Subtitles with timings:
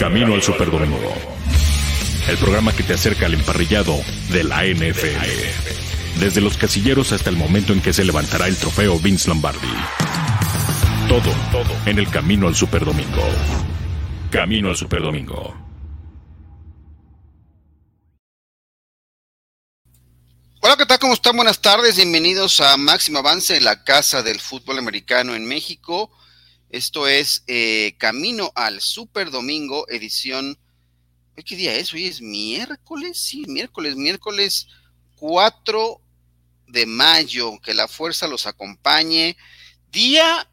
[0.00, 1.14] Camino al Superdomingo.
[2.26, 3.94] El programa que te acerca al emparrillado
[4.30, 6.18] de la NFL.
[6.18, 9.68] Desde los casilleros hasta el momento en que se levantará el trofeo Vince Lombardi.
[11.06, 13.22] Todo, todo en el Camino al Superdomingo.
[14.30, 15.54] Camino al Superdomingo.
[20.62, 20.98] Hola, ¿qué tal?
[20.98, 21.36] ¿Cómo están?
[21.36, 21.96] Buenas tardes.
[21.96, 26.10] Bienvenidos a Máximo Avance, la casa del fútbol americano en México.
[26.70, 30.56] Esto es eh, Camino al Super Domingo, edición.
[31.44, 31.92] ¿Qué día es?
[31.92, 34.68] Hoy es miércoles, sí, miércoles, miércoles
[35.16, 36.00] 4
[36.68, 37.58] de mayo.
[37.60, 39.36] Que la fuerza los acompañe.
[39.90, 40.48] Día,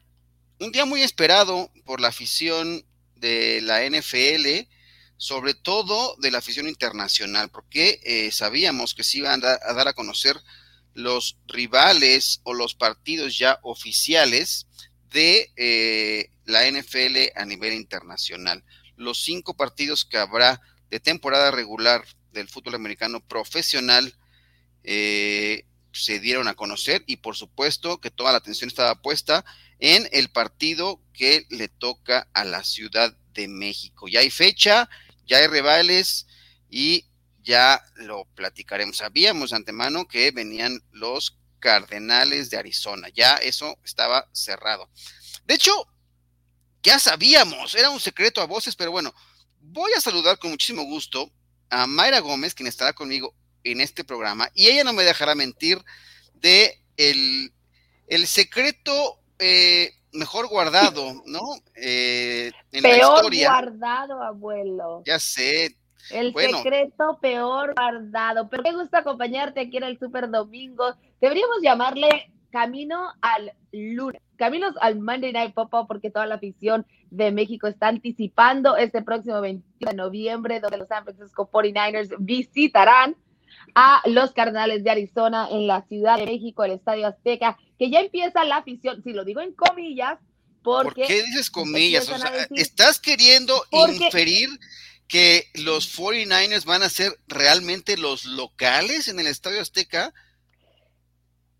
[0.58, 4.66] un día muy esperado por la afición de la NFL,
[5.18, 9.92] sobre todo de la afición internacional, porque eh, sabíamos que se iban a dar a
[9.92, 10.36] conocer
[10.94, 14.66] los rivales o los partidos ya oficiales
[15.10, 18.64] de eh, la NFL a nivel internacional.
[18.96, 24.14] Los cinco partidos que habrá de temporada regular del fútbol americano profesional
[24.84, 29.44] eh, se dieron a conocer y por supuesto que toda la atención estaba puesta
[29.78, 34.08] en el partido que le toca a la Ciudad de México.
[34.08, 34.88] Ya hay fecha,
[35.26, 36.26] ya hay rivales
[36.70, 37.06] y
[37.42, 38.98] ya lo platicaremos.
[38.98, 43.08] Sabíamos de antemano que venían los Cardenales de Arizona.
[43.14, 44.88] Ya eso estaba cerrado.
[45.44, 45.72] De hecho,
[46.82, 49.14] ya sabíamos, era un secreto a voces, pero bueno,
[49.60, 51.30] voy a saludar con muchísimo gusto
[51.70, 53.34] a Mayra Gómez, quien estará conmigo
[53.64, 55.78] en este programa, y ella no me dejará mentir
[56.34, 57.52] de el,
[58.06, 61.42] el secreto eh, mejor guardado, ¿no?
[61.74, 63.48] Eh, en Peor la historia.
[63.50, 65.02] guardado, abuelo.
[65.04, 65.76] Ya sé,
[66.10, 68.48] el secreto peor guardado.
[68.48, 70.94] Pero me gusta acompañarte aquí en el Super Domingo.
[71.20, 74.20] Deberíamos llamarle Camino al lunes.
[74.36, 79.40] Caminos al Monday Night Football porque toda la afición de México está anticipando este próximo
[79.40, 83.16] 21 de noviembre donde los San Francisco 49ers visitarán
[83.74, 88.00] a los Cardenales de Arizona en la Ciudad de México, el Estadio Azteca, que ya
[88.00, 90.18] empieza la afición, si lo digo en comillas,
[90.62, 91.02] porque...
[91.02, 92.08] ¿Por qué dices comillas?
[92.08, 94.48] O sea, ¿estás queriendo inferir
[95.06, 100.12] que los 49ers van a ser realmente los locales en el Estadio Azteca?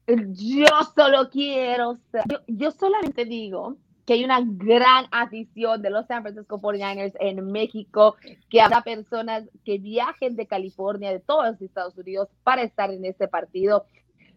[0.09, 1.99] Yo solo quiero,
[2.47, 3.77] yo, solamente digo
[4.07, 8.17] que hay una gran afición de los San Francisco 49ers en México,
[8.49, 13.05] que habrá personas que viajen de California, de todos los Estados Unidos, para estar en
[13.05, 13.85] este partido.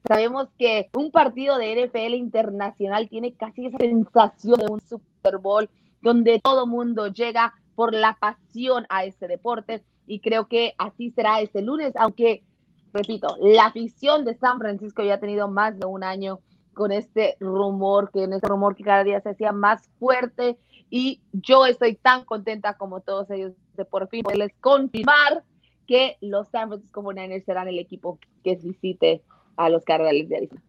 [0.05, 5.69] Sabemos que un partido de NFL internacional tiene casi esa sensación de un Super Bowl,
[6.01, 11.39] donde todo mundo llega por la pasión a este deporte y creo que así será
[11.39, 12.43] este lunes, aunque,
[12.93, 16.39] repito, la afición de San Francisco ya ha tenido más de un año
[16.73, 20.57] con este rumor, que en este rumor que cada día se hacía más fuerte
[20.89, 25.43] y yo estoy tan contenta como todos ellos de por fin poderles confirmar
[25.87, 29.21] que los San Francisco 49ers serán el equipo que visite
[29.57, 30.63] a los Cardenales de Arizona.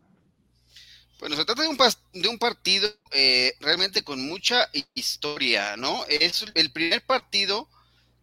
[1.20, 6.04] Bueno, se trata de un, de un partido eh, realmente con mucha historia, ¿no?
[6.08, 7.68] Es el primer partido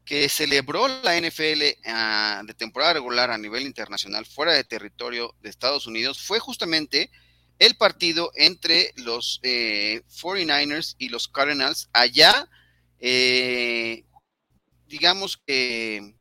[0.10, 5.52] que celebró la NFL ah, de temporada regular a nivel internacional fuera de territorio de
[5.52, 7.12] Estados Unidos fue justamente
[7.60, 11.90] el partido entre los 49ers eh, y los Cardinals.
[11.94, 12.50] Allá,
[12.98, 14.04] eh,
[14.88, 16.16] digamos que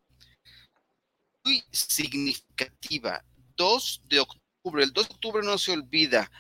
[1.46, 3.24] muy significativa,
[3.56, 6.30] 2 de octubre, el 2 de octubre no se olvida,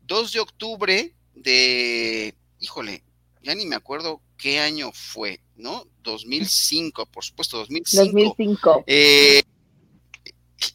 [0.00, 3.04] 2 de octubre de, híjole,
[3.46, 5.86] ya ni me acuerdo qué año fue, ¿no?
[6.02, 8.04] 2005, por supuesto, 2005.
[8.04, 8.84] 2005.
[8.88, 9.44] Eh,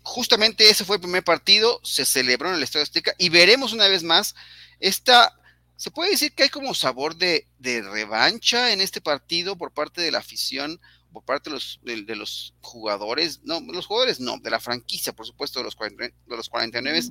[0.04, 3.90] justamente ese fue el primer partido, se celebró en el Estadio Azteca y veremos una
[3.90, 4.36] vez más
[4.80, 5.38] esta,
[5.76, 10.02] se puede decir que hay como sabor de, de revancha en este partido por parte
[10.02, 10.80] de la afición
[11.12, 15.26] por parte de los, de, los jugadores, no, los jugadores no, de la franquicia, por
[15.26, 17.02] supuesto, de los, de los 49,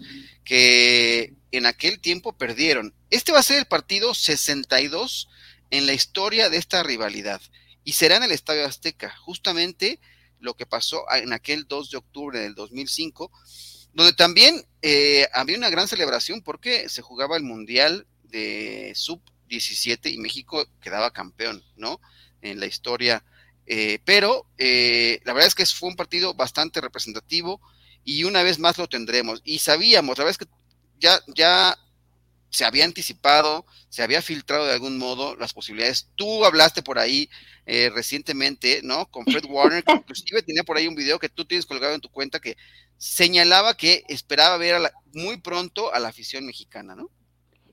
[0.45, 2.95] que en aquel tiempo perdieron.
[3.11, 5.29] Este va a ser el partido 62
[5.71, 7.41] en la historia de esta rivalidad
[7.85, 10.01] y será en el Estadio Azteca, justamente
[10.39, 13.31] lo que pasó en aquel 2 de octubre del 2005,
[13.93, 20.11] donde también eh, había una gran celebración porque se jugaba el Mundial de Sub 17
[20.11, 22.01] y México quedaba campeón, ¿no?
[22.41, 23.25] En la historia
[23.73, 27.61] eh, pero eh, la verdad es que fue un partido bastante representativo
[28.05, 29.43] y una vez más lo tendremos.
[29.45, 30.53] Y sabíamos, la verdad es que
[30.99, 31.79] ya, ya
[32.51, 36.11] se había anticipado, se había filtrado de algún modo las posibilidades.
[36.17, 37.29] Tú hablaste por ahí
[37.67, 39.07] eh, recientemente, ¿no?
[39.07, 42.01] Con Fred Warner, que inclusive tenía por ahí un video que tú tienes colgado en
[42.01, 42.57] tu cuenta que
[42.99, 44.81] señalaba que esperaba ver
[45.15, 47.09] muy pronto a la afición mexicana, ¿no?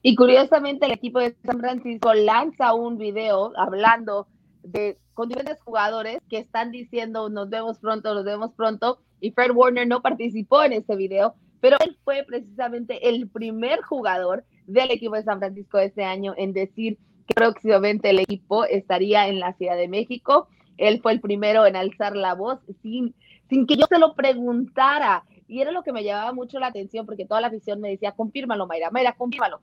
[0.04, 4.28] Y curiosamente el equipo de San Francisco lanza un video hablando
[4.64, 9.52] de, con diferentes jugadores que están diciendo nos vemos pronto, nos vemos pronto, y Fred
[9.52, 15.16] Warner no participó en ese video, pero él fue precisamente el primer jugador del equipo
[15.16, 19.76] de San Francisco este año en decir que próximamente el equipo estaría en la Ciudad
[19.76, 20.48] de México.
[20.78, 23.16] Él fue el primero en alzar la voz sin,
[23.50, 25.24] sin que yo se lo preguntara.
[25.48, 28.12] Y era lo que me llamaba mucho la atención porque toda la afición me decía,
[28.12, 29.62] confírmalo, Mayra, Mayra, confírmalo.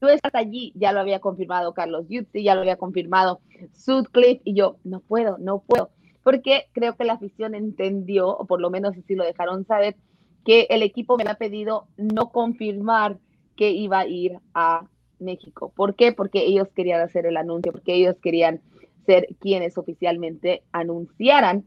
[0.00, 3.40] Tú estás allí, ya lo había confirmado Carlos Yutzi, ya lo había confirmado
[3.74, 5.90] Sutcliffe, y yo, no puedo, no puedo,
[6.22, 9.96] porque creo que la afición entendió, o por lo menos así lo dejaron saber,
[10.44, 13.18] que el equipo me había pedido no confirmar
[13.58, 14.86] que iba a ir a
[15.18, 15.72] México.
[15.74, 16.12] ¿Por qué?
[16.12, 18.62] Porque ellos querían hacer el anuncio, porque ellos querían
[19.04, 21.66] ser quienes oficialmente anunciaran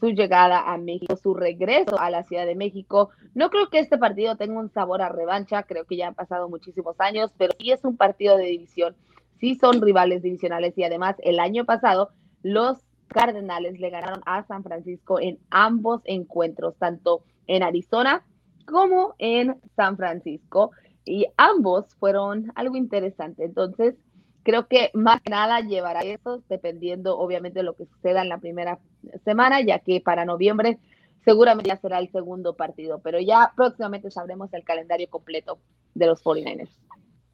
[0.00, 3.08] su llegada a México, su regreso a la Ciudad de México.
[3.34, 6.50] No creo que este partido tenga un sabor a revancha, creo que ya han pasado
[6.50, 8.94] muchísimos años, pero sí es un partido de división,
[9.38, 12.10] sí son rivales divisionales y además el año pasado
[12.42, 18.24] los Cardenales le ganaron a San Francisco en ambos encuentros, tanto en Arizona
[18.66, 20.70] como en San Francisco,
[21.10, 23.44] y ambos fueron algo interesante.
[23.44, 23.96] Entonces,
[24.44, 28.38] creo que más que nada llevará eso, dependiendo obviamente de lo que suceda en la
[28.38, 28.78] primera
[29.24, 30.78] semana, ya que para noviembre
[31.24, 35.58] seguramente ya será el segundo partido, pero ya próximamente sabremos el calendario completo
[35.94, 36.70] de los 49ers.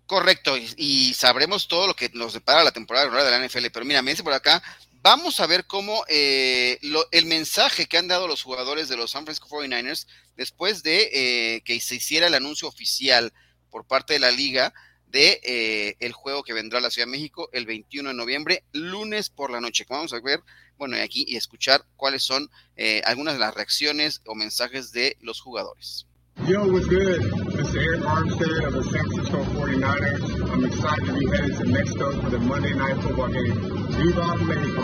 [0.06, 4.02] Correcto, y, sabremos todo lo que nos depara la temporada de la NFL, pero mira,
[4.02, 4.62] me dice por acá,
[5.02, 6.78] vamos a ver cómo eh,
[7.10, 10.06] el mensaje que han dado los jugadores de los San Francisco 49ers
[10.36, 13.32] después de eh, que se hiciera el anuncio oficial
[13.70, 14.72] por parte de la liga
[15.08, 18.64] de eh, el juego que vendrá a la Ciudad de México el 21 de noviembre,
[18.72, 19.86] lunes por la noche.
[19.88, 20.40] Vamos a ver,
[20.78, 25.40] bueno, aquí y escuchar cuáles son eh, algunas de las reacciones o mensajes de los
[25.40, 26.06] jugadores.
[26.44, 27.18] Yo, what's good?
[27.56, 27.80] Mr.
[27.80, 30.50] Eric Armstead of the San Francisco 49ers.
[30.52, 33.54] I'm excited to be headed to Mexico for the Monday Night Football game.
[33.96, 34.82] Viva México.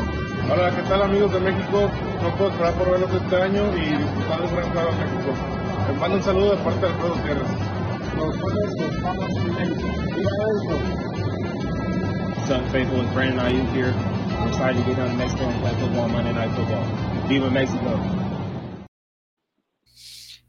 [0.51, 1.91] Hola, ¿qué tal amigos de México?
[2.23, 5.35] No puedo esperar por verlos este año y disfrutar un gran juego a México.
[5.89, 7.62] Les mando un saludo de parte de Alfredo Gutiérrez.
[12.73, 13.93] Faithful and Brandon Ayuk here.
[13.93, 16.83] I'm excited to get down to Mexico and play football Monday Night Football.
[17.29, 18.01] Viva Mexico.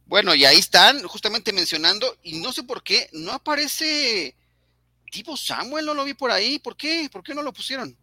[0.06, 4.36] Bueno, y ahí están justamente mencionando, y no sé por qué, no aparece
[5.12, 7.10] tipo Samuel, no lo vi por ahí, ¿por qué?
[7.12, 7.94] ¿Por qué no lo pusieron?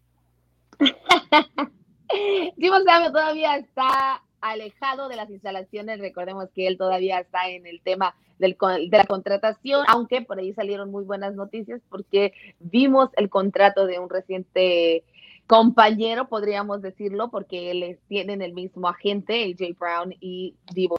[2.58, 7.80] Tipo Samuel todavía está alejado de las instalaciones, recordemos que él todavía está en el
[7.80, 8.56] tema del,
[8.90, 13.98] de la contratación, aunque por ahí salieron muy buenas noticias porque vimos el contrato de
[13.98, 15.04] un reciente
[15.46, 20.96] compañero, podríamos decirlo, porque él tienen el mismo agente, AJ Brown y Divo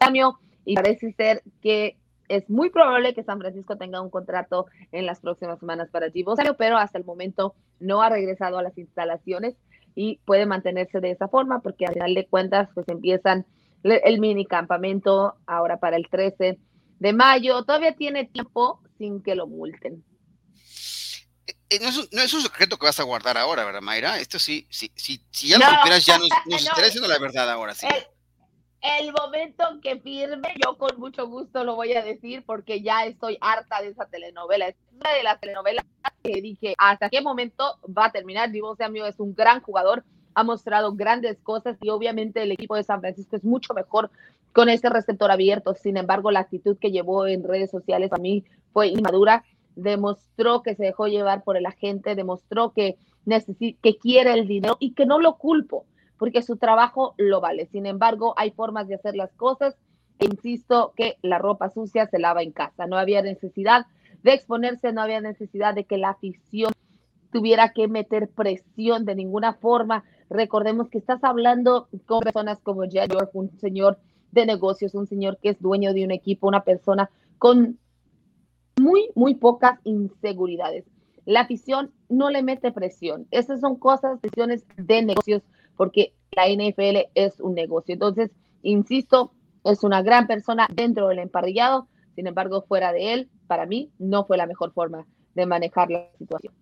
[0.64, 1.98] y parece ser que
[2.28, 6.36] es muy probable que San Francisco tenga un contrato en las próximas semanas para Divo
[6.58, 9.56] pero hasta el momento no ha regresado a las instalaciones
[9.96, 13.46] y puede mantenerse de esa forma porque al final de cuentas pues empiezan
[13.84, 16.60] el mini campamento ahora para el 13
[17.02, 17.64] de mayo.
[17.66, 20.06] Todavía tiene tiempo sin que lo multen.
[21.70, 24.20] Eh, no, es un, no, es un, secreto que vas a guardar ahora, ¿verdad, Mayra?
[24.20, 27.74] Esto sí, sí, sí si ya lo supieras, ya nos, nos diciendo la verdad ahora,
[27.74, 27.88] sí.
[27.88, 33.06] El, el, momento que firme, yo con mucho gusto lo voy a decir porque ya
[33.06, 34.68] estoy harta de esa telenovela.
[34.68, 35.86] Es una de las telenovelas
[36.24, 38.52] que dije, ¿hasta qué momento va a terminar?
[38.52, 40.04] Divo Samuel es un gran jugador,
[40.36, 44.12] ha mostrado grandes cosas y obviamente el equipo de San Francisco es mucho mejor
[44.54, 45.74] con este receptor abierto.
[45.74, 48.44] Sin embargo, la actitud que llevó en redes sociales a mí
[48.74, 49.44] fue inmadura.
[49.76, 52.98] Demostró que se dejó llevar por el agente, demostró que,
[53.82, 55.86] que quiere el dinero y que no lo culpo,
[56.18, 57.68] porque su trabajo lo vale.
[57.68, 59.76] Sin embargo, hay formas de hacer las cosas.
[60.20, 62.86] E insisto que la ropa sucia se lava en casa.
[62.86, 63.88] No había necesidad
[64.24, 66.74] de exponerse, no había necesidad de que la afición
[67.32, 70.04] tuviera que meter presión de ninguna forma.
[70.30, 73.98] Recordemos que estás hablando con personas como Jed un señor
[74.32, 77.80] de negocios, un señor que es dueño de un equipo, una persona con
[78.80, 80.86] muy, muy pocas inseguridades.
[81.26, 83.28] La afición no le mete presión.
[83.32, 85.44] Esas son cosas, presiones de negocios,
[85.78, 87.94] porque la NFL es un negocio.
[87.94, 88.32] Entonces,
[88.64, 89.34] insisto,
[89.64, 91.88] es una gran persona dentro del emparrillado.
[92.16, 96.10] Sin embargo, fuera de él, para mí, no fue la mejor forma de manejar la
[96.18, 96.54] situación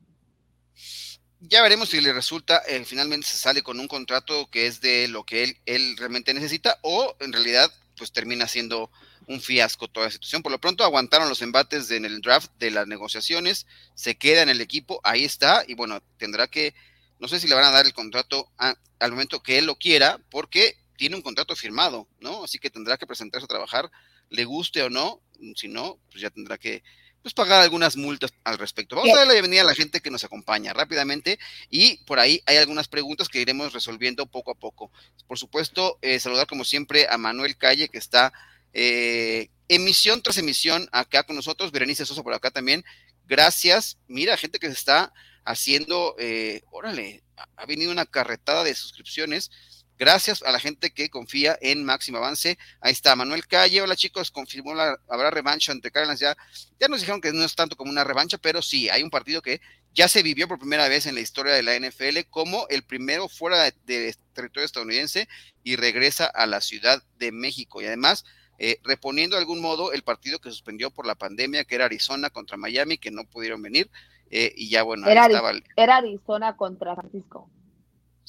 [1.40, 5.08] ya veremos si le resulta, eh, finalmente se sale con un contrato que es de
[5.08, 8.92] lo que él, él realmente necesita o en realidad pues termina siendo
[9.28, 10.42] un fiasco toda la situación.
[10.42, 14.50] Por lo pronto aguantaron los embates en el draft de las negociaciones, se queda en
[14.50, 16.74] el equipo, ahí está y bueno, tendrá que,
[17.20, 20.20] no sé si le van a dar el contrato al momento que él lo quiera
[20.32, 22.44] porque tiene un contrato firmado, ¿no?
[22.44, 23.90] Así que tendrá que presentarse a trabajar,
[24.30, 25.22] le guste o no,
[25.56, 26.84] si no, pues ya tendrá que
[27.22, 28.96] pues pagar algunas multas al respecto.
[28.96, 32.42] Vamos a darle la bienvenida a la gente que nos acompaña rápidamente y por ahí
[32.46, 34.92] hay algunas preguntas que iremos resolviendo poco a poco.
[35.28, 38.32] Por supuesto, eh, saludar como siempre a Manuel Calle que está
[38.74, 42.84] eh, emisión tras emisión acá con nosotros, Berenice Sosa por acá también.
[43.26, 43.98] Gracias.
[44.08, 45.14] Mira, gente que se está
[45.46, 47.24] haciendo, eh, órale,
[47.56, 49.52] ha venido una carretada de suscripciones.
[50.00, 52.58] Gracias a la gente que confía en Máximo Avance.
[52.80, 53.82] Ahí está Manuel Calle.
[53.82, 56.22] Hola chicos, confirmó la habrá revancha entre Cardinals.
[56.22, 56.38] Ya,
[56.80, 59.42] ya nos dijeron que no es tanto como una revancha, pero sí, hay un partido
[59.42, 59.60] que
[59.94, 63.28] ya se vivió por primera vez en la historia de la NFL como el primero
[63.28, 65.28] fuera de, territorio estadounidense
[65.66, 67.82] y regresa a la Ciudad de México.
[67.82, 68.24] Y además,
[68.58, 72.30] eh, reponiendo de algún modo el partido que suspendió por la pandemia, que era Arizona
[72.30, 73.92] contra Miami, que no pudieron venir.
[74.32, 77.50] Eh, y ya bueno, era, estaba era Arizona contra Francisco.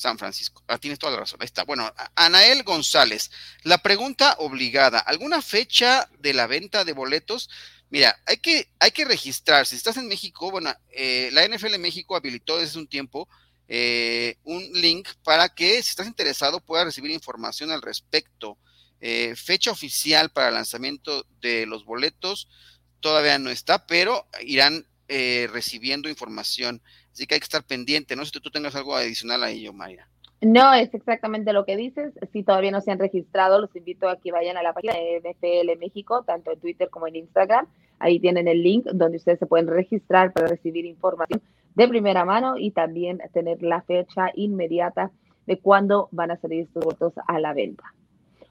[0.00, 0.64] San Francisco.
[0.66, 1.40] Ah, tienes toda la razón.
[1.40, 1.64] Ahí está.
[1.64, 3.30] Bueno, Anael González,
[3.64, 7.50] la pregunta obligada, ¿alguna fecha de la venta de boletos?
[7.90, 9.66] Mira, hay que, hay que registrar.
[9.66, 13.28] Si estás en México, bueno, eh, la NFL México habilitó desde un tiempo
[13.68, 18.56] eh, un link para que, si estás interesado, puedas recibir información al respecto.
[19.02, 22.48] Eh, fecha oficial para el lanzamiento de los boletos
[23.00, 26.80] todavía no está, pero irán recibiendo información.
[27.12, 28.16] Así que hay que estar pendiente.
[28.16, 30.08] No sé si tú tengas algo adicional a ello, Mayra.
[30.42, 32.14] No, es exactamente lo que dices.
[32.32, 35.20] Si todavía no se han registrado, los invito a que vayan a la página de
[35.20, 37.66] NFL México, tanto en Twitter como en Instagram.
[37.98, 41.42] Ahí tienen el link donde ustedes se pueden registrar para recibir información
[41.74, 45.10] de primera mano y también tener la fecha inmediata
[45.46, 47.84] de cuándo van a salir estos votos a la venta.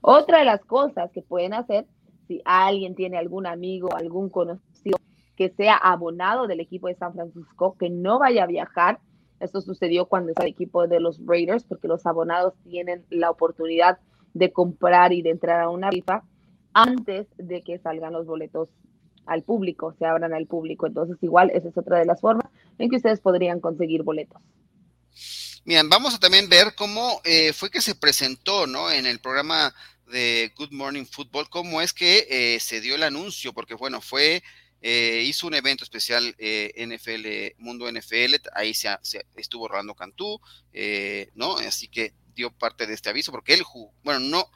[0.02, 1.88] Otra de las cosas que pueden hacer,
[2.28, 5.00] si alguien tiene algún amigo, algún conocido
[5.40, 9.00] que sea abonado del equipo de San Francisco, que no vaya a viajar.
[9.40, 14.00] Esto sucedió cuando es el equipo de los Raiders, porque los abonados tienen la oportunidad
[14.34, 16.26] de comprar y de entrar a una rifa
[16.74, 18.68] antes de que salgan los boletos
[19.26, 20.88] al público, se abran al público.
[20.88, 24.42] Entonces, igual, esa es otra de las formas en que ustedes podrían conseguir boletos.
[25.64, 28.92] Bien, vamos a también ver cómo eh, fue que se presentó, ¿no?
[28.92, 29.74] En el programa
[30.12, 34.44] de Good Morning Football, cómo es que eh, se dio el anuncio, porque bueno, fue
[34.82, 38.98] eh, hizo un evento especial eh, NFL, Mundo NFL, ahí se,
[39.36, 40.40] estuvo Rolando Cantú,
[40.74, 41.58] eh, ¿no?
[41.58, 44.50] Así que dio parte de este aviso, porque él jugó, bueno, no,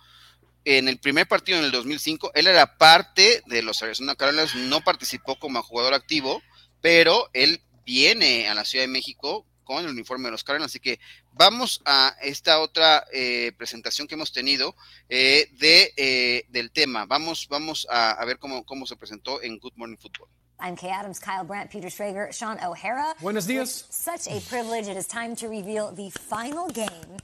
[0.66, 4.82] en el primer partido en el 2005, él era parte de los Arizona Cardinals, no
[4.82, 6.42] participó como jugador activo,
[6.80, 10.72] pero él viene a la Ciudad de México con el uniforme de los Cardinals.
[10.72, 11.00] Así que
[11.34, 14.76] vamos a esta otra eh, presentación que hemos tenido
[15.10, 17.06] eh, de, eh, del tema.
[17.06, 20.30] Vamos, vamos a, a, ver cómo, cómo se presentó en Good Morning Football.
[20.60, 23.16] I'm Kay Adams, Kyle Brandt, Peter Schrager, Sean O'Hara.
[23.20, 23.86] Buenos dias.
[23.90, 24.88] such a privilege.
[24.88, 27.18] It is time to reveal the final game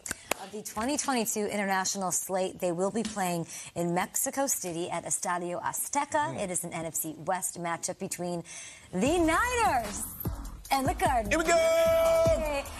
[0.43, 2.59] of the 2022 international slate.
[2.59, 6.35] They will be playing in Mexico City at Estadio Azteca.
[6.35, 6.43] Mm.
[6.43, 8.43] It is an NFC West matchup between
[8.91, 10.03] the Niners
[10.71, 11.29] and the Cardinals.
[11.29, 11.89] Here we go!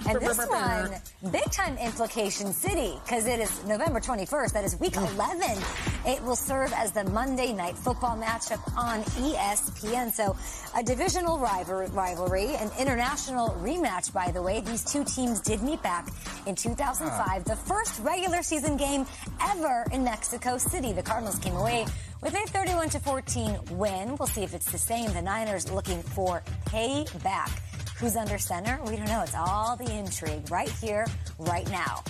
[0.08, 0.91] And this one,
[1.31, 4.53] big time implication city, because it is November 21st.
[4.53, 5.13] That is week mm.
[5.15, 5.62] 11.
[6.08, 10.12] It will serve as the Monday night football matchup on ESPN.
[10.12, 10.36] So
[10.75, 14.62] a divisional rivalry, an international rematch, by the way.
[14.62, 16.08] These two teams did meet back
[16.48, 17.39] in 2005, ah.
[17.46, 19.05] the first regular season game
[19.41, 20.93] ever in Mexico City.
[20.93, 21.86] The Cardinals came away
[22.22, 24.15] with a 31 to 14 win.
[24.17, 25.12] We'll see if it's the same.
[25.13, 27.60] The Niners looking for payback.
[28.00, 28.79] Who's under center?
[28.86, 29.22] We don't know.
[29.24, 31.06] It's all the intrigue right here,
[31.38, 32.01] right now.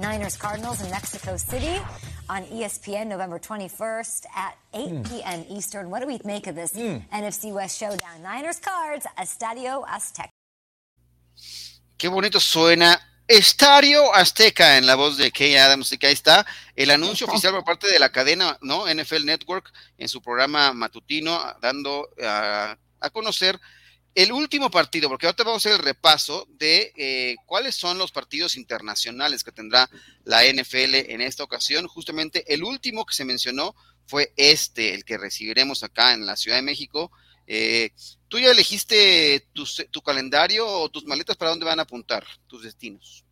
[0.00, 1.78] Niners Cardinals in Mexico City
[2.30, 5.10] on ESPN November 21st at 8 mm.
[5.10, 5.44] p.m.
[5.50, 5.90] Eastern.
[5.90, 7.02] What do we make of this mm.
[7.10, 8.22] NFC West showdown?
[8.22, 10.30] Niners Cards, Estadio Azteca.
[11.98, 15.92] Qué bonito suena Estadio Azteca en la voz de Kay Adams.
[15.92, 18.86] Y que ahí está el anuncio oficial por parte de la cadena ¿no?
[18.86, 23.60] NFL Network en su programa matutino, dando uh, a conocer
[24.16, 28.12] el último partido, porque ahora vamos a hacer el repaso de eh, cuáles son los
[28.12, 29.90] partidos internacionales que tendrá
[30.24, 31.86] la NFL en esta ocasión.
[31.86, 33.74] Justamente el último que se mencionó
[34.06, 37.12] fue este, el que recibiremos acá en la Ciudad de México.
[37.46, 37.90] Eh,
[38.28, 42.62] ¿Tú ya elegiste tu, tu, calendario o tus maletas para dónde van a apuntar tus
[42.62, 43.22] destinos?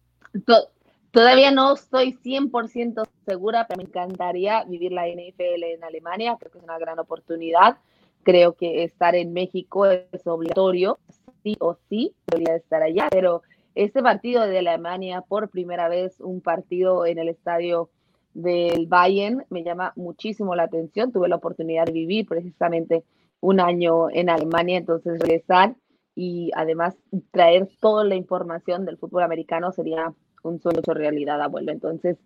[1.11, 6.59] Todavía no estoy 100% segura, pero me encantaría vivir la NFL en Alemania, creo que
[6.59, 7.79] es una gran oportunidad
[8.25, 10.99] creo que estar en México es obligatorio,
[11.43, 13.43] sí o sí, debería estar allá, pero
[13.75, 17.90] este partido de Alemania, por primera vez, un partido en el estadio
[18.33, 21.12] del Bayern, me llama muchísimo la atención.
[21.12, 23.04] Tuve la oportunidad de vivir precisamente
[23.40, 25.75] un año en Alemania, entonces regresar
[26.14, 26.97] y además
[27.33, 30.12] traer toda la información del fútbol americano sería
[30.43, 31.73] un sueño hecho realidad, abuelo.
[31.73, 32.16] Entonces,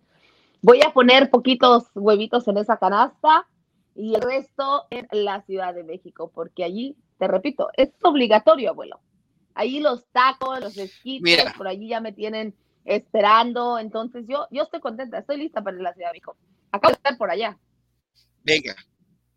[0.61, 3.47] voy a poner poquitos huevitos en esa canasta
[3.99, 9.01] y el resto en la Ciudad de México, porque allí te repito, es obligatorio, abuelo.
[9.53, 13.77] Ahí los tacos, los esquites, por allí ya me tienen esperando.
[13.77, 16.37] Entonces yo, yo estoy contenta, estoy lista para la Ciudad de México.
[16.71, 17.59] Acabo de estar por allá.
[18.41, 18.73] Venga,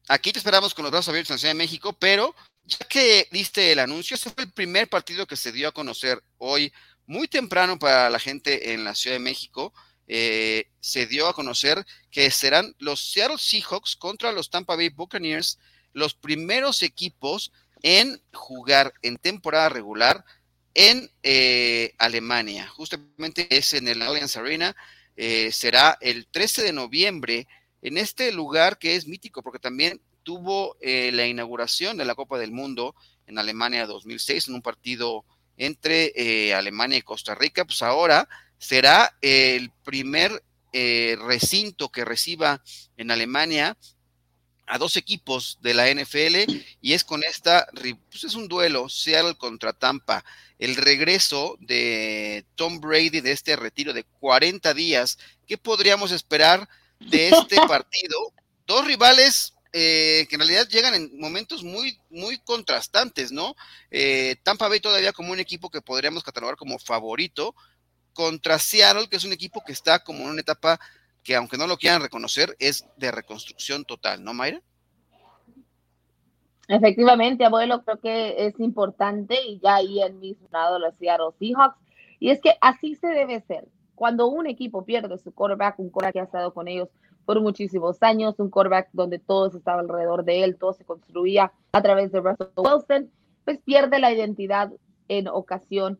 [0.09, 3.27] aquí te esperamos con los brazos abiertos en la Ciudad de México, pero ya que
[3.33, 6.73] diste el anuncio, ese fue el primer partido que se dio a conocer hoy,
[7.07, 9.75] muy temprano para la gente en la Ciudad de México.
[10.15, 15.59] Eh, se dio a conocer que serán los Seattle Seahawks contra los Tampa Bay Buccaneers
[15.95, 17.51] los primeros equipos
[17.83, 20.23] en jugar en temporada regular
[20.75, 22.69] en eh, Alemania.
[22.69, 24.77] Justamente es en el Allianz Arena.
[25.17, 27.49] Eh, será el 13 de noviembre
[27.81, 32.39] en este lugar que es mítico porque también tuvo eh, la inauguración de la Copa
[32.39, 32.95] del Mundo
[33.27, 35.25] en Alemania 2006 en un partido
[35.57, 37.65] entre Alemania y Costa Rica.
[37.65, 38.29] Pues ahora
[38.63, 40.43] será el primer
[40.73, 42.63] recinto que reciba
[42.97, 43.77] en Alemania
[44.67, 46.51] a dos equipos de la NFL
[46.81, 47.69] y es con esta,
[48.11, 50.25] pues es un duelo, Seattle contra Tampa,
[50.59, 55.19] el regreso de Tom Brady de este retiro de 40 días.
[55.47, 56.69] ¿Qué podríamos esperar
[57.01, 58.33] de este partido?
[58.67, 63.57] Dos rivales eh, que en realidad llegan en momentos muy, muy contrastantes, ¿no?
[63.91, 67.55] Eh, Tampa Bay todavía como un equipo que podríamos catalogar como favorito
[68.13, 70.79] contra Seattle, que es un equipo que está como en una etapa
[71.23, 74.61] que aunque no lo quieran reconocer, es de reconstrucción total, ¿no, Mayra?
[76.69, 80.01] Efectivamente, abuelo, creo que es importante y ya ahí
[80.53, 81.77] lo decía los Seahawks.
[82.19, 83.69] Y es que así se debe ser.
[83.95, 86.89] Cuando un equipo pierde su quarterback, un quarterback que ha estado con ellos
[87.25, 91.83] por muchísimos años, un quarterback donde todo estaba alrededor de él, todo se construía a
[91.83, 93.11] través de Russell Wilson,
[93.45, 94.73] pues pierde la identidad
[95.09, 95.99] en ocasión.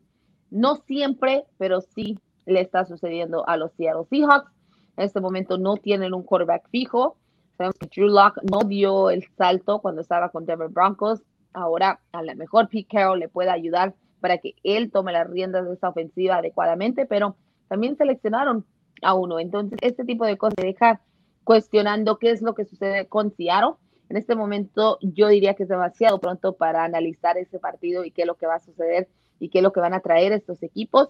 [0.53, 4.51] No siempre, pero sí le está sucediendo a los Seattle Seahawks.
[4.97, 7.17] En este momento no tienen un quarterback fijo.
[7.57, 11.23] Sabemos que Drew Locke no dio el salto cuando estaba con Denver Broncos.
[11.53, 15.65] Ahora, a lo mejor Pete Carroll le puede ayudar para que él tome las riendas
[15.65, 17.35] de esta ofensiva adecuadamente, pero
[17.67, 18.63] también seleccionaron
[19.01, 19.39] a uno.
[19.39, 21.01] Entonces, este tipo de cosas deja
[21.43, 23.73] cuestionando qué es lo que sucede con Seattle.
[24.07, 28.21] En este momento, yo diría que es demasiado pronto para analizar ese partido y qué
[28.21, 29.09] es lo que va a suceder
[29.43, 31.09] y qué es lo que van a traer estos equipos,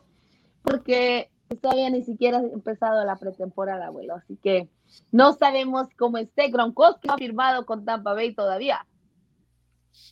[0.64, 1.30] porque
[1.62, 4.16] todavía ni siquiera ha empezado la pretemporada, abuelo.
[4.16, 4.70] Así que
[5.12, 8.86] no sabemos cómo esté Gronkowski ha firmado con Tampa Bay todavía.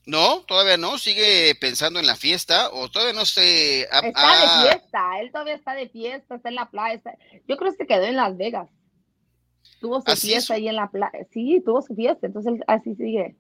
[0.06, 3.82] No, todavía no, sigue pensando en la fiesta o todavía no se...
[3.82, 7.02] está de fiesta, él todavía está de fiesta, está en la playa.
[7.48, 8.70] Yo creo que se quedó en Las Vegas.
[9.80, 11.26] Tuvo su fiesta ahí en la playa.
[11.32, 13.36] Sí, tuvo su fiesta, entonces así sigue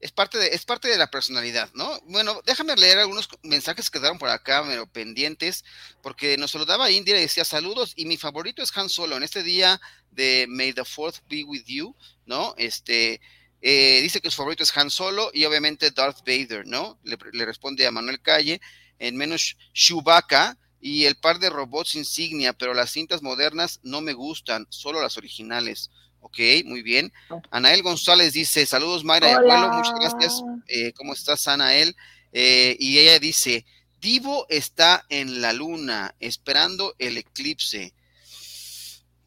[0.00, 2.00] es parte de, es parte de la personalidad, ¿no?
[2.06, 5.64] Bueno, déjame leer algunos mensajes que quedaron por acá, pero pendientes,
[6.02, 9.42] porque nos saludaba India y decía saludos, y mi favorito es Han Solo, en este
[9.42, 12.54] día de May the Fourth be with you, ¿no?
[12.56, 13.20] Este,
[13.60, 16.98] eh, dice que su favorito es Han Solo y obviamente Darth Vader, ¿no?
[17.04, 18.60] Le, le responde a Manuel Calle,
[18.98, 24.14] en menos Chewbacca y el par de robots insignia, pero las cintas modernas no me
[24.14, 25.90] gustan, solo las originales.
[26.20, 27.12] Ok, muy bien.
[27.30, 27.40] Oh.
[27.50, 30.42] Anael González dice, saludos Mayra y abuelo, muchas gracias.
[30.68, 31.96] Eh, ¿Cómo estás, Anael?
[32.32, 33.64] Eh, y ella dice,
[34.00, 37.92] Divo está en la luna esperando el eclipse.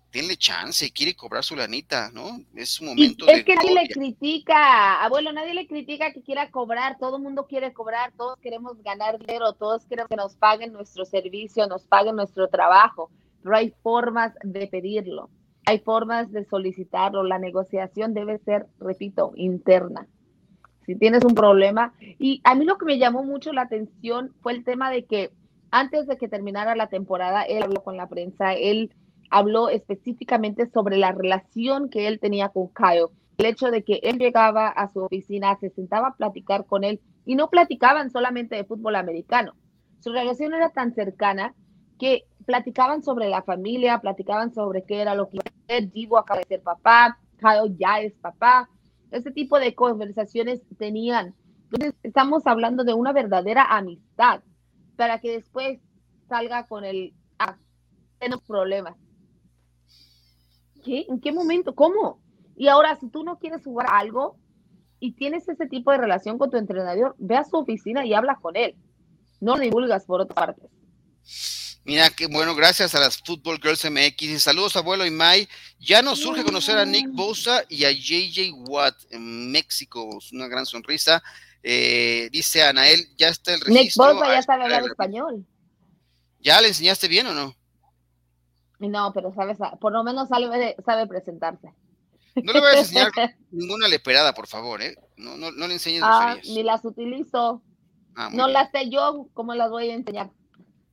[0.10, 2.40] Tiene chance, quiere cobrar su lanita, ¿no?
[2.56, 6.98] Es un momento Es que nadie le critica, abuelo, nadie le critica que quiera cobrar,
[7.00, 11.04] todo el mundo quiere cobrar, todos queremos ganar dinero, todos queremos que nos paguen nuestro
[11.04, 13.10] servicio, nos paguen nuestro trabajo,
[13.42, 15.30] pero hay formas de pedirlo
[15.66, 17.24] hay formas de solicitarlo.
[17.24, 20.08] La negociación debe ser, repito, interna.
[20.86, 21.94] Si tienes un problema.
[22.20, 25.32] Y a mí lo que me llamó mucho la atención fue el tema de que
[25.72, 28.94] antes de que terminara la temporada, él habló con la prensa, él
[29.32, 33.08] habló específicamente sobre la relación que él tenía con Kyle.
[33.40, 37.02] El hecho de que él llegaba a su oficina, se sentaba a platicar con él
[37.26, 39.56] y no platicaban solamente de fútbol americano.
[40.00, 41.56] Su relación era tan cercana
[42.00, 46.18] que platicaban sobre la familia, platicaban sobre qué era lo que iba a hacer, Divo
[46.18, 48.70] acaba de ser papá, Kyle ya es papá,
[49.12, 51.36] ese tipo de conversaciones tenían.
[51.72, 54.42] Entonces, estamos hablando de una verdadera amistad
[54.96, 55.80] para que después
[56.28, 57.58] salga con el ah,
[58.20, 58.96] tenemos problemas.
[60.84, 61.06] ¿Qué?
[61.08, 61.76] ¿En qué momento?
[61.76, 62.20] ¿Cómo?
[62.56, 64.38] Y ahora, si tú no quieres jugar algo
[65.00, 68.38] y tienes ese tipo de relación con tu entrenador, ve a su oficina y habla
[68.42, 68.76] con él.
[69.40, 70.70] No lo divulgas por otra parte.
[71.86, 74.22] Mira, qué bueno, gracias a las Football Girls MX.
[74.22, 75.50] Y saludos, abuelo y May.
[75.80, 80.18] Ya nos surge conocer a Nick Bosa y a JJ Watt en México.
[80.18, 81.22] Es una gran sonrisa.
[81.62, 84.14] Eh, dice Anael, ya está el registro.
[84.14, 85.46] Nick Bosa ya sabe hablar español.
[86.40, 87.56] ¿Ya le enseñaste bien o no?
[88.80, 91.74] No, pero sabe, por lo menos sabe, sabe presentarse.
[92.36, 93.12] No le voy a enseñar
[93.52, 94.96] ninguna leperada, por favor, ¿eh?
[95.18, 97.62] No, no, no le enseñes ah, Ni las utilizo.
[98.16, 100.32] Ah, no las sé yo, ¿cómo las voy a enseñar?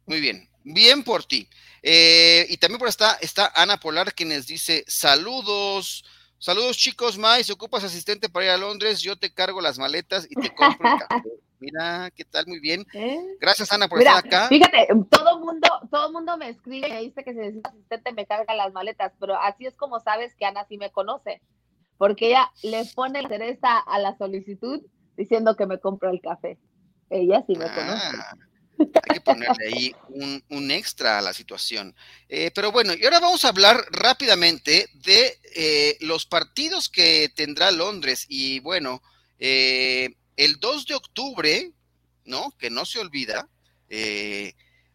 [0.06, 1.48] Muy bien, bien por ti.
[1.82, 6.04] Eh, y también por está, está Ana Polar, quienes dice, saludos,
[6.38, 10.26] saludos chicos, Mai, si ocupas asistente para ir a Londres, yo te cargo las maletas
[10.28, 11.28] y te compro el café.
[11.60, 12.46] Mira, ¿qué tal?
[12.46, 12.86] Muy bien.
[12.94, 13.18] ¿Eh?
[13.38, 14.48] Gracias, Ana, por estar acá.
[14.48, 18.26] Fíjate, todo mundo, todo mundo me escribe y me dice que si necesita asistente me
[18.26, 21.42] carga las maletas, pero así es como sabes que Ana sí me conoce,
[21.98, 24.80] porque ella le pone la cereza a la solicitud
[25.18, 26.58] diciendo que me compro el café.
[27.10, 28.16] Ella sí me conoce.
[28.80, 31.94] Hay que ponerle ahí un, extra a la situación.
[32.28, 37.70] Eh, pero bueno, y ahora vamos a hablar rápidamente de eh, los partidos que tendrá
[37.70, 38.26] Londres.
[38.28, 39.02] Y bueno,
[39.38, 41.72] eh, el 2 de octubre,
[42.24, 42.54] ¿no?
[42.58, 43.48] Que no se olvida,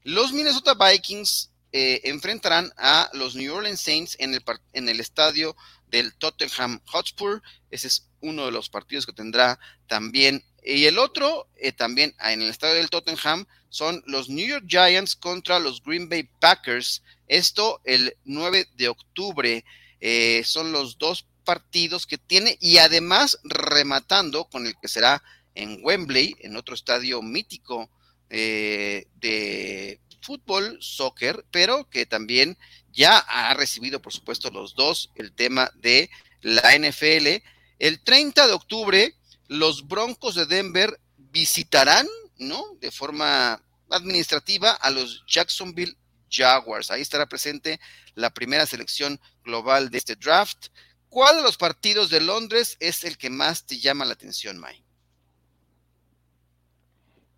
[0.04, 5.56] los Minnesota Vikings enfrentarán a los New Orleans Saints en el, en el estadio
[5.88, 7.42] del Tottenham Hotspur.
[7.70, 10.44] Ese es uno de los partidos que tendrá también.
[10.66, 15.16] Y el otro, eh, también en el estadio del Tottenham, son los New York Giants
[15.16, 17.04] contra los Green Bay Packers.
[17.28, 19.64] Esto el 9 de octubre.
[20.44, 25.24] son los dos partidos que tiene y además rematando con el que será
[25.56, 27.90] en Wembley, en otro estadio mítico
[28.30, 32.58] eh, de fútbol, soccer, pero que también
[32.92, 36.10] ya ha recibido, por supuesto, los dos, el tema de
[36.42, 37.44] la NFL.
[37.80, 39.16] El 30 de octubre,
[39.48, 42.76] los Broncos de Denver visitarán, ¿no?
[42.80, 45.96] De forma administrativa a los Jacksonville
[46.30, 46.92] Jaguars.
[46.92, 47.80] Ahí estará presente
[48.16, 50.68] la primera selección global de este draft.
[51.10, 54.84] ¿Cuál de los partidos de Londres es el que más te llama la atención, Mike?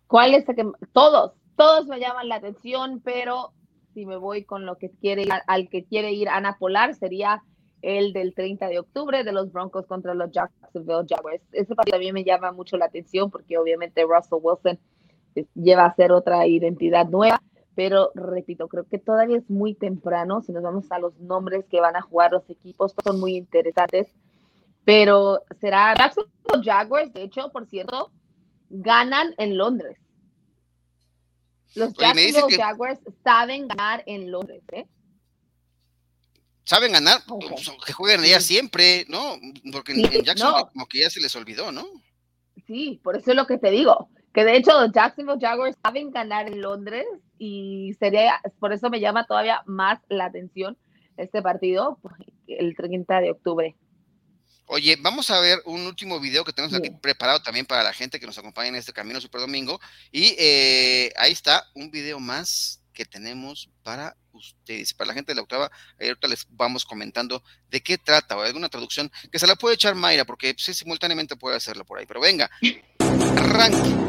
[0.06, 3.52] ¿Cuál es el que todos, todos me llaman la atención, pero
[3.94, 7.42] si me voy con lo que quiere ir, al que quiere ir Ana Polar sería
[7.82, 11.42] el del 30 de octubre de los Broncos contra los Jacksonville Jaguars.
[11.52, 14.78] Ese partido también me llama mucho la atención porque obviamente Russell Wilson
[15.54, 17.42] lleva a ser otra identidad nueva,
[17.74, 20.42] pero repito, creo que todavía es muy temprano.
[20.42, 24.08] Si nos vamos a los nombres que van a jugar los equipos, son muy interesantes,
[24.84, 28.10] pero será Jacksonville Jaguars, de hecho, por cierto,
[28.70, 29.98] ganan en Londres.
[31.74, 34.86] Los Jacksonville Jaguars saben ganar en Londres, ¿eh?
[36.68, 39.36] Saben ganar, pues, que jueguen allá siempre, ¿no?
[39.72, 41.88] Porque en, Jacksonville como que ya se les olvidó, ¿no?
[42.66, 46.10] Sí, por eso es lo que te digo, que de hecho los Jacksonville Jaguars saben
[46.10, 47.06] ganar en Londres
[47.38, 50.76] y sería, por eso me llama todavía más la atención
[51.16, 51.98] este partido
[52.46, 53.74] el 30 de octubre.
[54.66, 58.20] Oye, vamos a ver un último video que tenemos aquí preparado también para la gente
[58.20, 59.80] que nos acompaña en este Camino Super Domingo.
[60.12, 65.36] Y eh, ahí está un video más que tenemos para ustedes, para la gente de
[65.36, 65.70] la octava.
[66.00, 69.94] Ahorita les vamos comentando de qué trata o alguna traducción que se la puede echar
[69.94, 72.06] Mayra, porque simultáneamente puede hacerlo por ahí.
[72.06, 72.50] Pero venga,
[73.36, 74.07] arranque.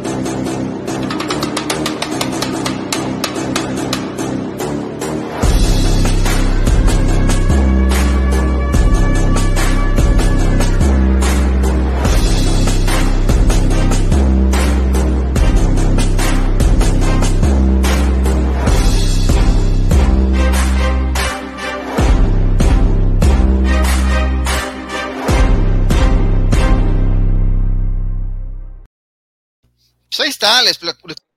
[30.39, 30.79] Está, les,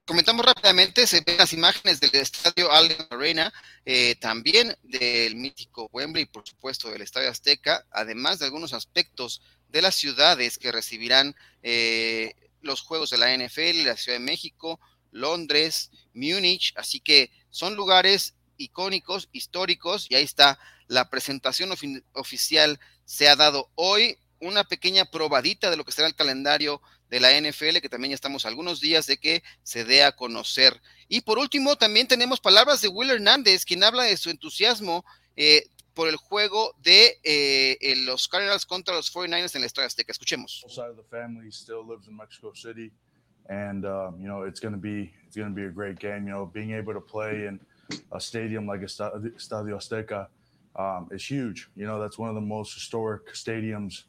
[0.05, 3.53] comentamos rápidamente, se ven las imágenes del estadio Allen Arena,
[3.85, 9.81] eh, también del mítico Wembley, por supuesto del Estadio Azteca, además de algunos aspectos de
[9.81, 14.79] las ciudades que recibirán eh, los juegos de la NFL, la Ciudad de México,
[15.11, 21.73] Londres, Múnich, así que son lugares icónicos, históricos, y ahí está la presentación
[22.13, 26.81] oficial, se ha dado hoy una pequeña probadita de lo que será el calendario
[27.13, 30.81] de la NFL, que también ya estamos algunos días de que se dé a conocer.
[31.07, 35.67] Y por último, también tenemos palabras de Will Hernández, quien habla de su entusiasmo eh,
[35.93, 40.11] por el juego de eh, los Cardinals contra los 49ers en la Estadio Azteca.
[40.11, 40.65] Escuchemos.
[43.49, 46.25] and um, you know it's going be it's going be a great game.
[46.25, 47.59] You know, being able to play in
[48.11, 50.27] a stadium like Estadio Azteca
[50.77, 51.69] um, is huge.
[51.75, 54.03] You know, that's one of the most historic stadiums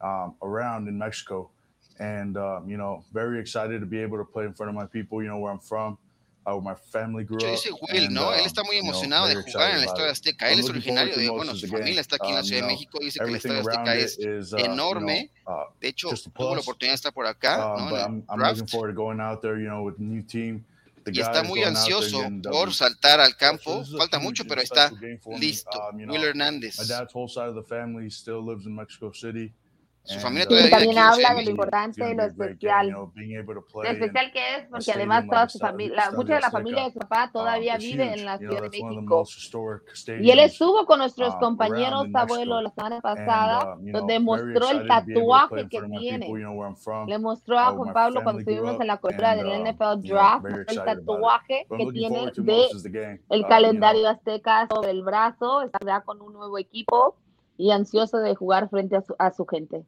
[0.00, 1.50] um, around in Mexico.
[2.00, 4.86] And um, you know, very excited to be able to play in front of my
[4.86, 5.22] people.
[5.22, 5.98] You know where I'm from.
[6.46, 8.28] Uh, where my family grew Yo dice Will, and, ¿no?
[8.28, 10.50] Uh, Él está muy emocionado know, de jugar en el Estadio Azteca.
[10.50, 12.98] Él es originario de, bueno, su familia está aquí en la um, Ciudad de México.
[13.02, 15.20] Dice que el Estadio Azteca es is, uh, enorme.
[15.20, 17.96] You know, uh, de hecho, tuvo la oportunidad de estar por acá, um, ¿no?
[17.96, 20.64] I'm, I'm looking forward to going out there, you know, with a new team.
[21.12, 23.84] y está muy ansioso por saltar al campo.
[23.84, 24.90] Falta mucho, pero está
[25.38, 25.78] listo.
[25.92, 26.78] Um, Will Hernández.
[26.78, 29.52] My dad's whole side of the family still lives in Mexico City.
[30.08, 32.88] Su familia uh, Y todavía también habla de lo importante y it's lo especial.
[32.88, 36.84] Lo in especial que es, porque además toda the su familia, mucha de la familia
[36.84, 39.24] de su papá um, todavía is vive en la Ciudad de México.
[40.20, 44.24] Y él estuvo con nuestros um, compañeros abuelos la semana And, pasada, know, donde very
[44.24, 46.28] mostró el tatuaje in que front of my tiene.
[47.06, 50.46] Le mostró a uh, Juan Pablo cuando estuvimos en la cobertura and, del NFL Draft,
[50.68, 56.32] el tatuaje que tiene de el calendario azteca sobre el brazo, está ya con un
[56.32, 57.16] nuevo equipo
[57.58, 59.84] y ansioso de jugar frente a su, a su gente.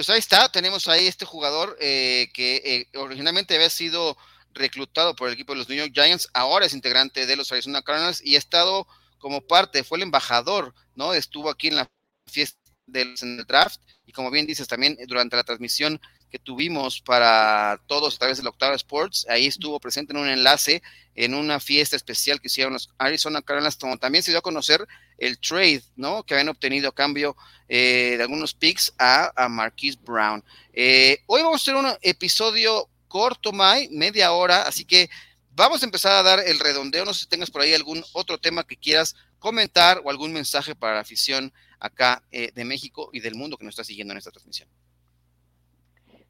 [0.00, 4.16] Pues ahí está, tenemos ahí este jugador eh, que eh, originalmente había sido
[4.54, 7.82] reclutado por el equipo de los New York Giants, ahora es integrante de los Arizona
[7.82, 8.86] Cardinals y ha estado
[9.18, 11.12] como parte, fue el embajador, ¿no?
[11.12, 11.90] Estuvo aquí en la
[12.26, 13.14] fiesta del
[13.46, 16.00] draft y como bien dices también durante la transmisión
[16.30, 20.82] que tuvimos para todos a través del Octava Sports, ahí estuvo presente en un enlace
[21.14, 24.86] en una fiesta especial que hicieron los Arizona Cardinals, también se dio a conocer
[25.18, 26.22] el trade, ¿no?
[26.22, 27.36] Que habían obtenido a cambio
[27.68, 30.42] eh, de algunos picks a, a Marquise Brown.
[30.72, 35.10] Eh, hoy vamos a hacer un episodio corto, Mai, media hora, así que
[35.50, 37.04] vamos a empezar a dar el redondeo.
[37.04, 40.74] No sé si tengas por ahí algún otro tema que quieras comentar o algún mensaje
[40.74, 44.18] para la afición acá eh, de México y del mundo que nos está siguiendo en
[44.18, 44.68] esta transmisión.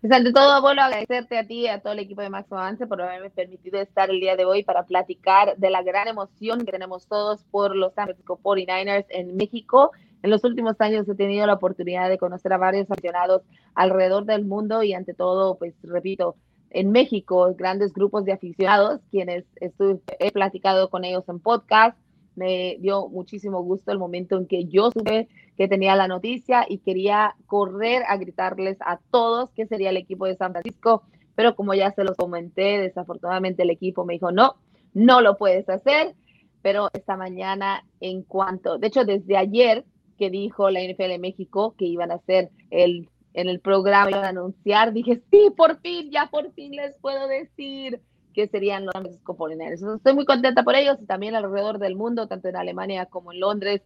[0.02, 3.02] Ante todo, abuelo, agradecerte a ti y a todo el equipo de Máximo Avance por
[3.02, 7.06] haberme permitido estar el día de hoy para platicar de la gran emoción que tenemos
[7.06, 9.90] todos por los San Francisco 49ers en México.
[10.22, 13.42] En los últimos años he tenido la oportunidad de conocer a varios aficionados
[13.74, 16.34] alrededor del mundo y ante todo, pues repito,
[16.70, 21.98] en México, grandes grupos de aficionados, quienes estuve, he platicado con ellos en podcast.
[22.40, 26.78] Me dio muchísimo gusto el momento en que yo supe que tenía la noticia y
[26.78, 31.02] quería correr a gritarles a todos que sería el equipo de San Francisco,
[31.34, 34.54] pero como ya se los comenté, desafortunadamente el equipo me dijo, no,
[34.94, 36.14] no lo puedes hacer,
[36.62, 39.84] pero esta mañana en cuanto, de hecho desde ayer
[40.16, 44.24] que dijo la NFL de México que iban a hacer el, en el programa, iban
[44.24, 48.00] a anunciar, dije, sí, por fin, ya por fin les puedo decir
[48.32, 49.96] que serían los Francisco 49ers.
[49.96, 53.40] Estoy muy contenta por ellos y también alrededor del mundo, tanto en Alemania como en
[53.40, 53.82] Londres,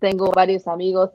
[0.00, 1.10] tengo varios amigos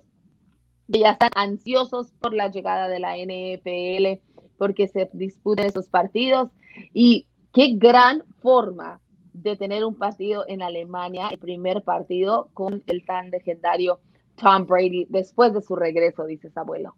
[0.92, 4.22] que ya están ansiosos por la llegada de la NFL,
[4.58, 6.50] porque se disputen esos partidos.
[6.94, 9.00] Y qué gran forma
[9.34, 14.00] de tener un partido en Alemania, el primer partido con el tan legendario
[14.36, 16.96] Tom Brady después de su regreso, dices abuelo.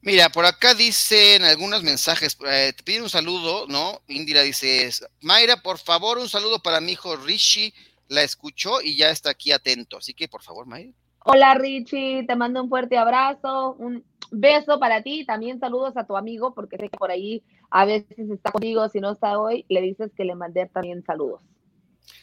[0.00, 4.00] Mira, por acá dicen algunos mensajes, eh, te piden un saludo, ¿no?
[4.06, 7.74] Indira dice, Mayra, por favor, un saludo para mi hijo Rishi,
[8.06, 10.92] la escuchó y ya está aquí atento, así que por favor, Mayra.
[11.24, 16.16] Hola Richie, te mando un fuerte abrazo, un beso para ti, también saludos a tu
[16.16, 19.82] amigo, porque sé que por ahí a veces está contigo, si no está hoy, le
[19.82, 21.42] dices que le mandé también saludos.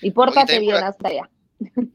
[0.02, 1.30] Y pórtate bien hasta allá.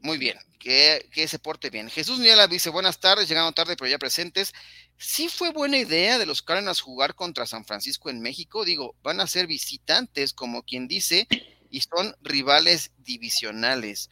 [0.01, 1.89] Muy bien, que, que, se porte bien.
[1.89, 4.53] Jesús Niela dice, buenas tardes, llegando tarde, pero ya presentes.
[4.97, 8.65] Sí fue buena idea de los Cardinals jugar contra San Francisco en México.
[8.65, 11.27] Digo, van a ser visitantes, como quien dice,
[11.69, 14.09] y son rivales divisionales.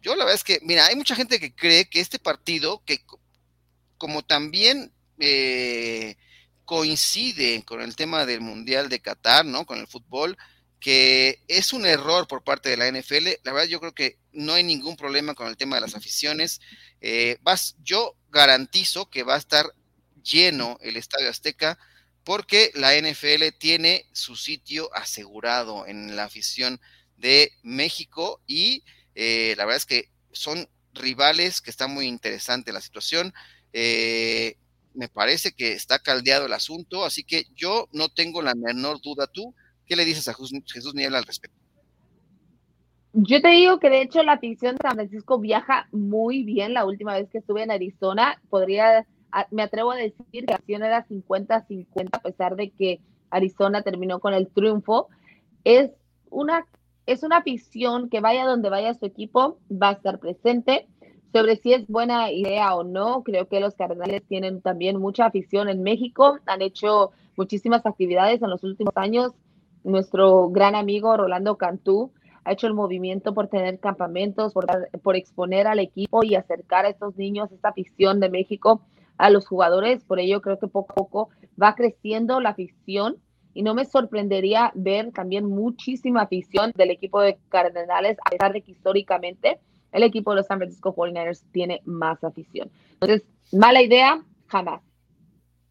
[0.00, 3.04] Yo la verdad es que, mira, hay mucha gente que cree que este partido, que
[3.98, 6.16] como también eh,
[6.64, 9.64] coincide con el tema del Mundial de Qatar, ¿no?
[9.64, 10.36] Con el fútbol,
[10.82, 13.28] que es un error por parte de la NFL.
[13.44, 16.60] La verdad, yo creo que no hay ningún problema con el tema de las aficiones.
[17.00, 19.64] Eh, vas, yo garantizo que va a estar
[20.24, 21.78] lleno el Estadio Azteca
[22.24, 26.80] porque la NFL tiene su sitio asegurado en la afición
[27.16, 28.82] de México y
[29.14, 33.32] eh, la verdad es que son rivales que está muy interesante la situación.
[33.72, 34.56] Eh,
[34.94, 39.28] me parece que está caldeado el asunto, así que yo no tengo la menor duda.
[39.28, 39.54] ¿Tú
[39.92, 41.58] qué le dices a Jesús Niebla al respecto?
[43.12, 46.72] Yo te digo que de hecho la afición de San Francisco viaja muy bien.
[46.72, 49.06] La última vez que estuve en Arizona, podría,
[49.50, 54.18] me atrevo a decir que la acción era 50-50, a pesar de que Arizona terminó
[54.18, 55.08] con el triunfo.
[55.64, 55.90] Es
[56.30, 56.64] una,
[57.04, 60.88] es una afición que vaya donde vaya su equipo, va a estar presente.
[61.34, 65.68] Sobre si es buena idea o no, creo que los Cardenales tienen también mucha afición
[65.68, 66.38] en México.
[66.46, 69.32] Han hecho muchísimas actividades en los últimos años.
[69.84, 72.12] Nuestro gran amigo Rolando Cantú
[72.44, 74.66] ha hecho el movimiento por tener campamentos, por,
[75.02, 78.82] por, exponer al equipo y acercar a estos niños, esta afición de México
[79.16, 80.02] a los jugadores.
[80.04, 81.28] Por ello creo que poco a poco
[81.60, 83.18] va creciendo la afición
[83.54, 88.62] y no me sorprendería ver también muchísima afición del equipo de Cardenales, a pesar de
[88.62, 89.58] que históricamente
[89.92, 92.70] el equipo de los San Francisco 49ers tiene más afición.
[92.94, 94.80] Entonces, mala idea, jamás.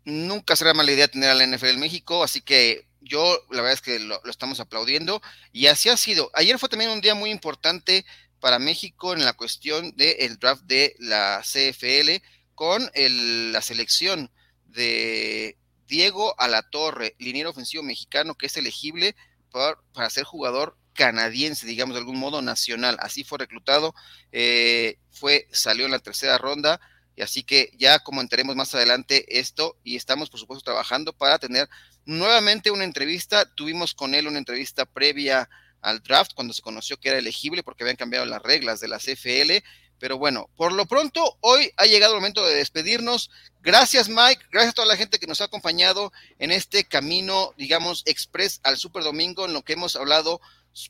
[0.06, 3.82] Nunca será mala idea tener a la NFL México, así que yo la verdad es
[3.82, 6.32] que lo, estamos aplaudiendo y así ha sido.
[6.34, 8.06] Ayer fue también un día muy importante
[8.40, 12.24] para México en la cuestión del draft de la CFL
[12.56, 14.32] con la selección
[14.66, 19.16] de Diego Alatorre, liniero ofensivo mexicano que es elegible
[19.52, 22.98] para ser jugador canadiense, digamos de algún modo nacional.
[23.00, 23.94] Así fue reclutado,
[24.32, 26.80] eh, fue, salió en la tercera ronda,
[27.16, 31.70] y así que ya comentaremos más adelante esto, y estamos por supuesto trabajando para tener
[32.06, 33.46] nuevamente una entrevista.
[33.46, 35.50] Tuvimos con él una entrevista previa
[35.82, 38.98] al draft cuando se conoció que era elegible porque habían cambiado las reglas de la
[38.98, 39.64] CFL.
[40.00, 43.30] Pero bueno, por lo pronto, hoy ha llegado el momento de despedirnos.
[43.62, 44.46] Gracias, Mike.
[44.52, 48.78] Gracias a toda la gente que nos ha acompañado en este camino, digamos, express al
[48.78, 50.42] Super Domingo, en lo que hemos hablado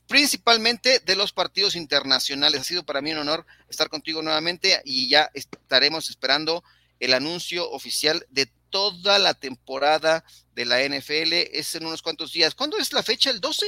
[0.06, 2.60] principalmente de los partidos internacionales.
[2.60, 6.64] Ha sido para mí un honor estar contigo nuevamente y ya estaremos esperando
[7.00, 11.32] el anuncio oficial de toda la temporada de la NFL.
[11.52, 12.56] Es en unos cuantos días.
[12.56, 13.30] ¿Cuándo es la fecha?
[13.30, 13.66] ¿El 12?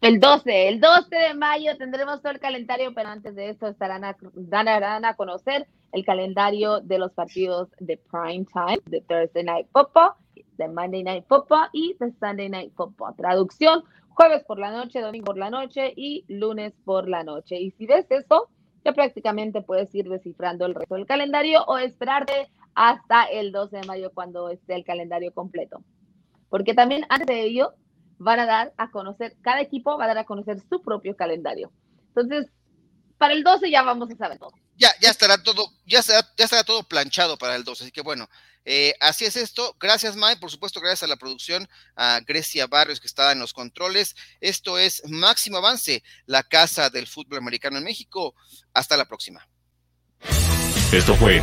[0.00, 4.02] El 12, el 12 de mayo tendremos todo el calendario, pero antes de esto estarán
[4.02, 9.66] a, darán a conocer el calendario de los partidos de prime time, de Thursday Night
[9.72, 10.12] Football,
[10.56, 13.14] de Monday Night Football y de Sunday Night Football.
[13.14, 17.60] Traducción, jueves por la noche, domingo por la noche y lunes por la noche.
[17.60, 18.48] Y si ves eso,
[18.84, 23.86] ya prácticamente puedes ir descifrando el resto del calendario o esperarte hasta el 12 de
[23.86, 25.82] mayo cuando esté el calendario completo.
[26.48, 27.74] Porque también antes de ello
[28.18, 31.72] van a dar a conocer, cada equipo va a dar a conocer su propio calendario.
[32.08, 32.50] Entonces,
[33.18, 34.52] para el 12 ya vamos a saber todo.
[34.76, 37.84] Ya, ya estará todo, ya ya estará todo planchado para el 12.
[37.84, 38.28] Así que bueno,
[38.64, 39.76] eh, así es esto.
[39.78, 40.40] Gracias, Mike.
[40.40, 44.14] Por supuesto, gracias a la producción, a Grecia Barrios, que está en los controles.
[44.40, 48.34] Esto es Máximo Avance, la casa del fútbol americano en México.
[48.72, 49.46] Hasta la próxima.
[50.92, 51.42] Esto fue